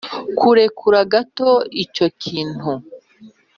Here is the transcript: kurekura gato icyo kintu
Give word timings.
kurekura 0.37 0.99
gato 1.11 1.49
icyo 1.83 2.07
kintu 2.21 2.69